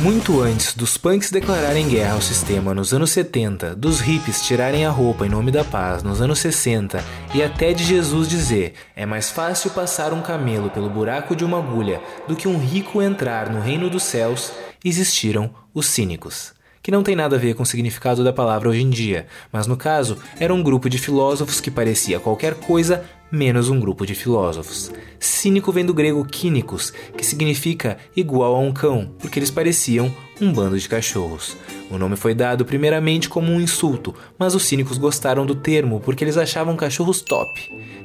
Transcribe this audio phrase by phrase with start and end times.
[0.00, 4.90] Muito antes dos punks declararem guerra ao sistema nos anos 70, dos hippies tirarem a
[4.90, 7.02] roupa em nome da paz nos anos 60
[7.34, 11.58] e até de Jesus dizer é mais fácil passar um camelo pelo buraco de uma
[11.58, 14.52] agulha do que um rico entrar no reino dos céus,
[14.84, 18.80] existiram os cínicos que não tem nada a ver com o significado da palavra hoje
[18.80, 23.68] em dia, mas no caso era um grupo de filósofos que parecia qualquer coisa menos
[23.68, 24.92] um grupo de filósofos.
[25.18, 30.52] Cínico vem do grego kínicos, que significa igual a um cão, porque eles pareciam um
[30.52, 31.56] bando de cachorros.
[31.90, 36.22] O nome foi dado primeiramente como um insulto, mas os cínicos gostaram do termo porque
[36.22, 37.50] eles achavam cachorros top.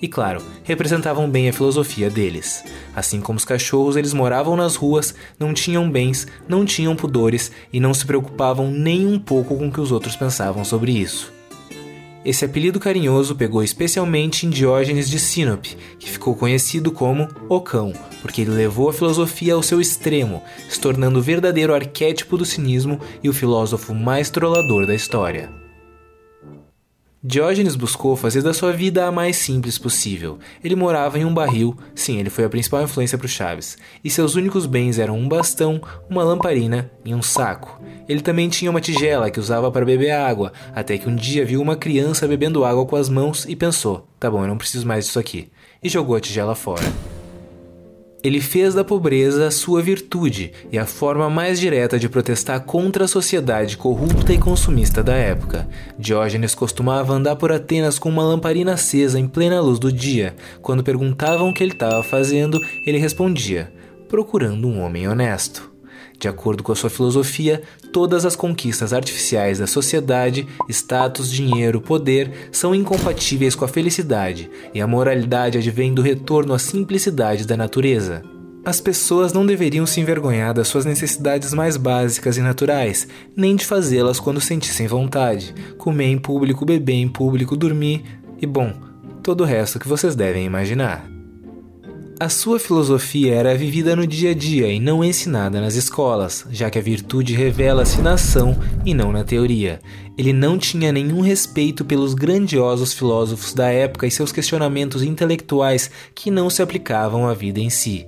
[0.00, 2.64] E claro, representavam bem a filosofia deles.
[2.94, 7.80] Assim como os cachorros, eles moravam nas ruas, não tinham bens, não tinham pudores e
[7.80, 11.39] não se preocupavam nem um pouco com o que os outros pensavam sobre isso.
[12.22, 17.94] Esse apelido carinhoso pegou especialmente em Diógenes de Sinope, que ficou conhecido como O Cão,
[18.20, 23.00] porque ele levou a filosofia ao seu extremo, se tornando o verdadeiro arquétipo do cinismo
[23.22, 25.59] e o filósofo mais trollador da história.
[27.22, 30.38] Diógenes buscou fazer da sua vida a mais simples possível.
[30.64, 34.08] Ele morava em um barril, sim, ele foi a principal influência para o Chaves, e
[34.08, 37.78] seus únicos bens eram um bastão, uma lamparina e um saco.
[38.08, 41.60] Ele também tinha uma tigela que usava para beber água, até que um dia viu
[41.60, 45.04] uma criança bebendo água com as mãos e pensou: tá bom, eu não preciso mais
[45.04, 45.50] disso aqui,
[45.82, 46.90] e jogou a tigela fora.
[48.22, 53.08] Ele fez da pobreza sua virtude e a forma mais direta de protestar contra a
[53.08, 55.66] sociedade corrupta e consumista da época.
[55.98, 60.34] Diógenes costumava andar por Atenas com uma lamparina acesa em plena luz do dia.
[60.60, 63.72] Quando perguntavam o que ele estava fazendo, ele respondia:
[64.06, 65.69] procurando um homem honesto.
[66.20, 72.50] De acordo com a sua filosofia, todas as conquistas artificiais da sociedade, status, dinheiro, poder,
[72.52, 78.22] são incompatíveis com a felicidade, e a moralidade advém do retorno à simplicidade da natureza.
[78.62, 83.64] As pessoas não deveriam se envergonhar das suas necessidades mais básicas e naturais, nem de
[83.64, 85.54] fazê-las quando sentissem vontade.
[85.78, 88.04] Comer em público, beber em público, dormir
[88.38, 88.74] e, bom,
[89.22, 91.19] todo o resto que vocês devem imaginar.
[92.20, 96.68] A sua filosofia era vivida no dia a dia e não ensinada nas escolas, já
[96.68, 98.54] que a virtude revela-se na ação
[98.84, 99.80] e não na teoria.
[100.18, 106.30] Ele não tinha nenhum respeito pelos grandiosos filósofos da época e seus questionamentos intelectuais que
[106.30, 108.06] não se aplicavam à vida em si.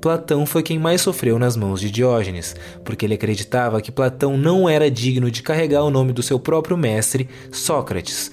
[0.00, 4.68] Platão foi quem mais sofreu nas mãos de Diógenes, porque ele acreditava que Platão não
[4.68, 8.32] era digno de carregar o nome do seu próprio mestre, Sócrates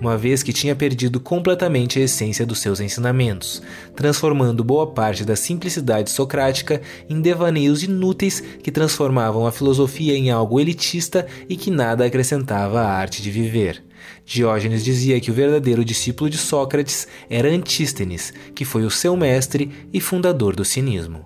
[0.00, 3.62] uma vez que tinha perdido completamente a essência dos seus ensinamentos,
[3.94, 10.60] transformando boa parte da simplicidade socrática em devaneios inúteis que transformavam a filosofia em algo
[10.60, 13.82] elitista e que nada acrescentava à arte de viver.
[14.24, 19.70] Diógenes dizia que o verdadeiro discípulo de Sócrates era Antístenes, que foi o seu mestre
[19.92, 21.24] e fundador do cinismo.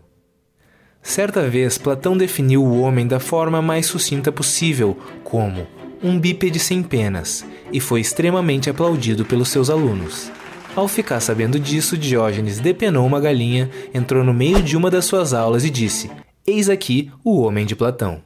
[1.03, 5.67] Certa vez, Platão definiu o homem da forma mais sucinta possível, como
[6.03, 10.31] um bípede sem penas, e foi extremamente aplaudido pelos seus alunos.
[10.75, 15.35] Ao ficar sabendo disso, Diógenes depenou uma galinha, entrou no meio de uma das suas
[15.35, 16.11] aulas e disse:
[16.47, 18.23] Eis aqui o homem de Platão.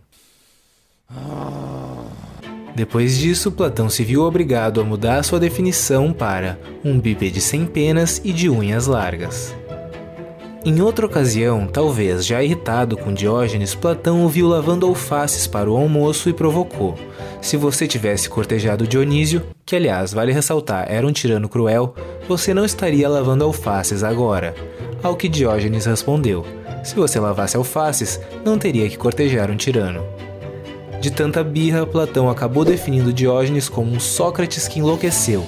[2.75, 8.21] Depois disso, Platão se viu obrigado a mudar sua definição para um bípede sem penas
[8.25, 9.55] e de unhas largas.
[10.67, 15.77] Em outra ocasião, talvez já irritado com Diógenes, Platão o viu lavando alfaces para o
[15.77, 16.95] almoço e provocou:
[17.43, 21.95] Se você tivesse cortejado Dionísio, que aliás, vale ressaltar, era um tirano cruel,
[22.27, 24.55] você não estaria lavando alfaces agora.
[25.03, 26.47] Ao que Diógenes respondeu:
[26.83, 30.03] Se você lavasse alfaces, não teria que cortejar um tirano.
[30.99, 35.45] De tanta birra, Platão acabou definindo Diógenes como um Sócrates que enlouqueceu.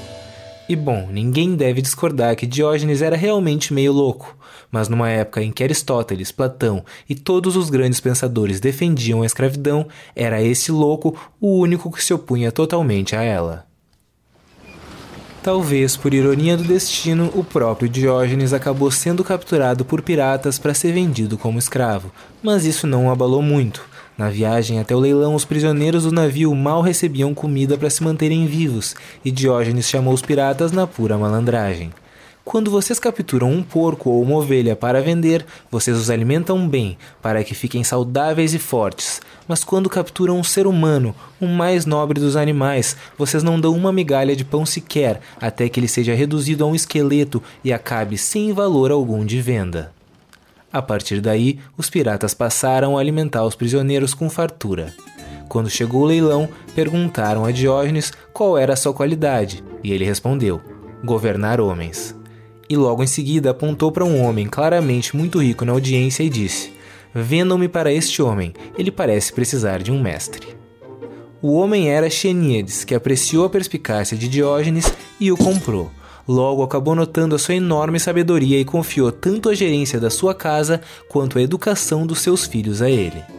[0.68, 4.36] E bom, ninguém deve discordar que Diógenes era realmente meio louco,
[4.76, 9.86] mas numa época em que Aristóteles, Platão e todos os grandes pensadores defendiam a escravidão,
[10.14, 13.64] era esse louco o único que se opunha totalmente a ela.
[15.42, 20.92] Talvez por ironia do destino, o próprio Diógenes acabou sendo capturado por piratas para ser
[20.92, 22.12] vendido como escravo,
[22.42, 23.82] mas isso não o abalou muito
[24.18, 28.46] na viagem até o leilão, os prisioneiros do navio mal recebiam comida para se manterem
[28.46, 28.94] vivos,
[29.24, 31.92] e Diógenes chamou os piratas na pura malandragem.
[32.46, 37.42] Quando vocês capturam um porco ou uma ovelha para vender, vocês os alimentam bem, para
[37.42, 39.20] que fiquem saudáveis e fortes.
[39.48, 43.92] Mas quando capturam um ser humano, o mais nobre dos animais, vocês não dão uma
[43.92, 48.52] migalha de pão sequer, até que ele seja reduzido a um esqueleto e acabe sem
[48.52, 49.92] valor algum de venda.
[50.72, 54.94] A partir daí, os piratas passaram a alimentar os prisioneiros com fartura.
[55.48, 60.60] Quando chegou o leilão, perguntaram a Diógenes qual era a sua qualidade, e ele respondeu:
[61.04, 62.14] governar homens.
[62.68, 66.72] E logo em seguida apontou para um homem claramente muito rico na audiência e disse:
[67.14, 70.48] Vendam-me para este homem, ele parece precisar de um mestre.
[71.40, 75.90] O homem era Xeníades, que apreciou a perspicácia de Diógenes e o comprou.
[76.26, 80.80] Logo acabou notando a sua enorme sabedoria e confiou tanto a gerência da sua casa
[81.08, 83.35] quanto a educação dos seus filhos a ele.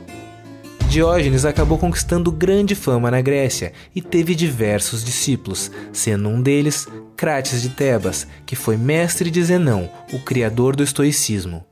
[0.90, 7.62] Diógenes acabou conquistando grande fama na Grécia e teve diversos discípulos, sendo um deles Crates
[7.62, 11.66] de Tebas, que foi mestre de Zenão, o criador do estoicismo.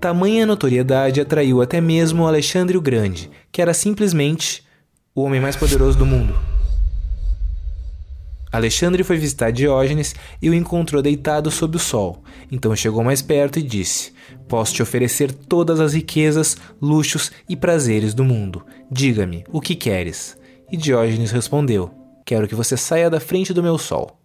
[0.00, 4.64] Tamanha notoriedade atraiu até mesmo Alexandre o Grande, que era simplesmente
[5.14, 6.34] o homem mais poderoso do mundo.
[8.50, 12.22] Alexandre foi visitar Diógenes e o encontrou deitado sob o sol.
[12.50, 14.12] Então chegou mais perto e disse:
[14.48, 18.64] Posso te oferecer todas as riquezas, luxos e prazeres do mundo.
[18.90, 20.38] Diga-me, o que queres?
[20.72, 21.90] E Diógenes respondeu:
[22.24, 24.18] Quero que você saia da frente do meu sol.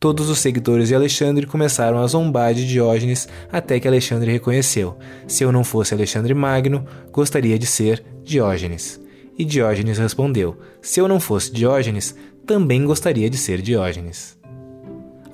[0.00, 4.96] Todos os seguidores de Alexandre começaram a zombar de Diógenes até que Alexandre reconheceu:
[5.26, 9.00] Se eu não fosse Alexandre Magno, gostaria de ser Diógenes.
[9.38, 12.14] E Diógenes respondeu: Se eu não fosse Diógenes,
[12.46, 14.38] também gostaria de ser Diógenes.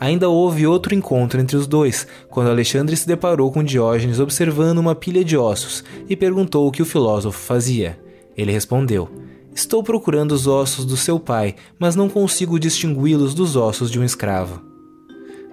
[0.00, 4.94] Ainda houve outro encontro entre os dois, quando Alexandre se deparou com Diógenes observando uma
[4.94, 8.00] pilha de ossos e perguntou o que o filósofo fazia.
[8.35, 9.11] Ele respondeu:
[9.55, 14.05] Estou procurando os ossos do seu pai, mas não consigo distingui-los dos ossos de um
[14.05, 14.62] escravo.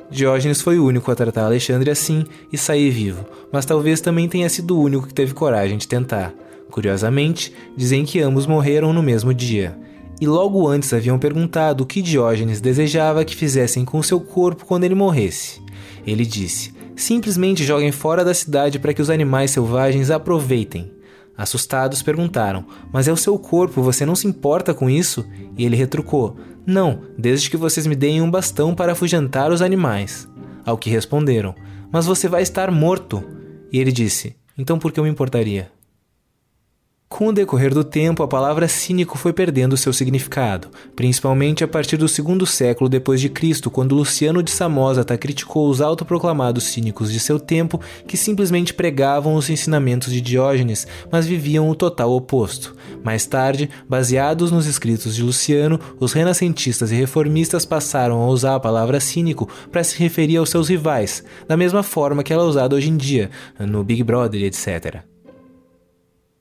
[0.09, 4.47] Diógenes foi o único a tratar Alexandre assim e sair vivo, mas talvez também tenha
[4.47, 6.33] sido o único que teve coragem de tentar.
[6.71, 9.77] Curiosamente, dizem que ambos morreram no mesmo dia
[10.19, 14.83] e logo antes haviam perguntado o que Diógenes desejava que fizessem com seu corpo quando
[14.83, 15.61] ele morresse.
[16.05, 20.91] Ele disse: simplesmente joguem fora da cidade para que os animais selvagens aproveitem.
[21.37, 25.25] Assustados perguntaram: Mas é o seu corpo, você não se importa com isso?
[25.55, 26.35] E ele retrucou:
[26.65, 30.27] Não, desde que vocês me deem um bastão para afugentar os animais.
[30.65, 31.53] Ao que responderam:
[31.91, 33.23] Mas você vai estar morto.
[33.71, 35.71] E ele disse: Então por que eu me importaria?
[37.09, 41.95] Com o decorrer do tempo, a palavra cínico foi perdendo seu significado, principalmente a partir
[41.95, 47.19] do segundo século depois de Cristo, quando Luciano de Samosata criticou os autoproclamados cínicos de
[47.21, 52.75] seu tempo que simplesmente pregavam os ensinamentos de Diógenes, mas viviam o total oposto.
[53.01, 58.59] Mais tarde, baseados nos escritos de Luciano, os renascentistas e reformistas passaram a usar a
[58.59, 62.75] palavra cínico para se referir aos seus rivais, da mesma forma que ela é usada
[62.75, 65.16] hoje em dia, no Big Brother, etc.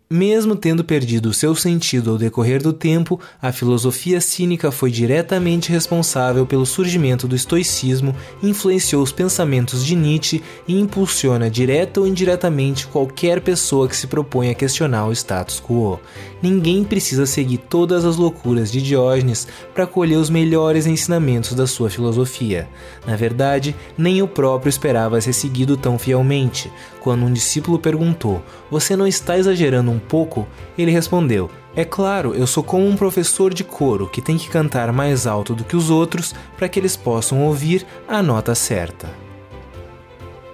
[0.09, 6.47] Mesmo tendo perdido seu sentido ao decorrer do tempo, a filosofia cínica foi diretamente responsável
[6.47, 13.41] pelo surgimento do estoicismo, influenciou os pensamentos de Nietzsche e impulsiona direta ou indiretamente qualquer
[13.41, 15.99] pessoa que se propõe a questionar o status quo.
[16.41, 21.91] Ninguém precisa seguir todas as loucuras de Diógenes para colher os melhores ensinamentos da sua
[21.91, 22.69] filosofia.
[23.05, 26.71] Na verdade, nem o próprio esperava ser seguido tão fielmente.
[27.01, 30.47] Quando um discípulo perguntou: Você não está exagerando um pouco?
[30.79, 34.93] Ele respondeu: É claro, eu sou como um professor de coro que tem que cantar
[34.93, 39.09] mais alto do que os outros para que eles possam ouvir a nota certa.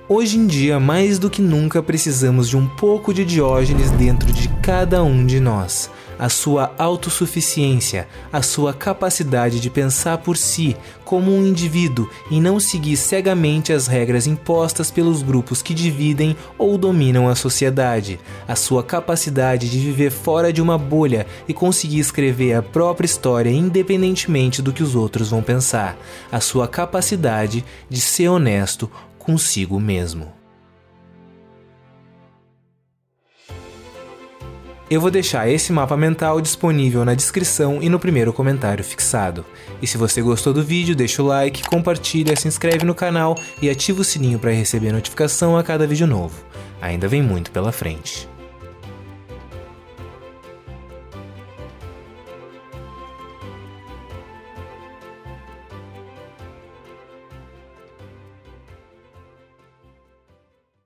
[0.08, 4.48] Hoje em dia, mais do que nunca, precisamos de um pouco de Diógenes dentro de
[4.60, 5.90] cada um de nós.
[6.18, 12.58] A sua autossuficiência, a sua capacidade de pensar por si como um indivíduo e não
[12.58, 18.82] seguir cegamente as regras impostas pelos grupos que dividem ou dominam a sociedade, a sua
[18.82, 24.72] capacidade de viver fora de uma bolha e conseguir escrever a própria história independentemente do
[24.72, 25.96] que os outros vão pensar,
[26.30, 30.41] a sua capacidade de ser honesto consigo mesmo.
[34.92, 39.42] Eu vou deixar esse mapa mental disponível na descrição e no primeiro comentário fixado.
[39.80, 43.70] E se você gostou do vídeo, deixa o like, compartilha, se inscreve no canal e
[43.70, 46.44] ativa o sininho para receber notificação a cada vídeo novo.
[46.78, 48.28] Ainda vem muito pela frente.